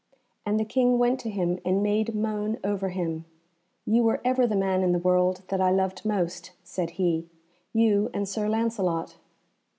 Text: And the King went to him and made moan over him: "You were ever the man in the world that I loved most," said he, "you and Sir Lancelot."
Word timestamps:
And 0.47 0.59
the 0.59 0.65
King 0.65 0.97
went 0.97 1.19
to 1.19 1.29
him 1.29 1.59
and 1.63 1.83
made 1.83 2.15
moan 2.15 2.57
over 2.63 2.89
him: 2.89 3.25
"You 3.85 4.01
were 4.01 4.19
ever 4.25 4.47
the 4.47 4.55
man 4.55 4.81
in 4.81 4.93
the 4.93 4.97
world 4.97 5.43
that 5.49 5.61
I 5.61 5.69
loved 5.69 6.03
most," 6.05 6.53
said 6.63 6.89
he, 6.97 7.27
"you 7.71 8.09
and 8.11 8.27
Sir 8.27 8.49
Lancelot." 8.49 9.17